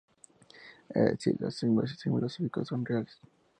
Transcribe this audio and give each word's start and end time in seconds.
Es 0.95 1.05
decir, 1.11 1.35
los 1.39 1.55
zombis 1.57 1.91
filosóficos 2.01 2.69
son 2.69 2.83
reales. 2.83 3.19